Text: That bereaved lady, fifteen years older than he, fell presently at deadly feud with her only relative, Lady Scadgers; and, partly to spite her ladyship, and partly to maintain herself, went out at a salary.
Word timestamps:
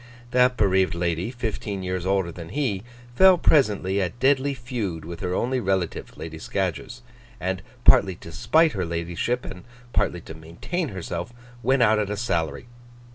That 0.31 0.57
bereaved 0.57 0.95
lady, 0.95 1.29
fifteen 1.29 1.83
years 1.83 2.07
older 2.07 2.31
than 2.31 2.49
he, 2.49 2.81
fell 3.15 3.37
presently 3.37 4.01
at 4.01 4.19
deadly 4.19 4.55
feud 4.55 5.05
with 5.05 5.19
her 5.19 5.35
only 5.35 5.59
relative, 5.59 6.17
Lady 6.17 6.39
Scadgers; 6.39 7.03
and, 7.39 7.61
partly 7.83 8.15
to 8.15 8.31
spite 8.31 8.71
her 8.71 8.83
ladyship, 8.83 9.45
and 9.45 9.63
partly 9.93 10.21
to 10.21 10.33
maintain 10.33 10.89
herself, 10.89 11.31
went 11.61 11.83
out 11.83 11.99
at 11.99 12.09
a 12.09 12.17
salary. 12.17 12.65